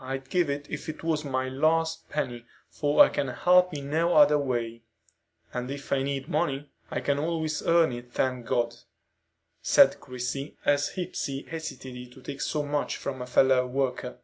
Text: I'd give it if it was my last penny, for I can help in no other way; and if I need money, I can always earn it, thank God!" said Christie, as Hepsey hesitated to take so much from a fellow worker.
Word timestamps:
I'd 0.00 0.28
give 0.28 0.50
it 0.50 0.68
if 0.68 0.88
it 0.88 1.04
was 1.04 1.24
my 1.24 1.48
last 1.48 2.08
penny, 2.08 2.46
for 2.68 3.04
I 3.04 3.08
can 3.08 3.28
help 3.28 3.72
in 3.72 3.88
no 3.90 4.16
other 4.16 4.40
way; 4.40 4.82
and 5.52 5.70
if 5.70 5.92
I 5.92 6.02
need 6.02 6.26
money, 6.28 6.68
I 6.90 6.98
can 7.00 7.20
always 7.20 7.62
earn 7.64 7.92
it, 7.92 8.10
thank 8.12 8.44
God!" 8.44 8.74
said 9.62 10.00
Christie, 10.00 10.56
as 10.64 10.96
Hepsey 10.96 11.42
hesitated 11.48 12.10
to 12.14 12.22
take 12.22 12.40
so 12.40 12.64
much 12.64 12.96
from 12.96 13.22
a 13.22 13.26
fellow 13.28 13.68
worker. 13.68 14.18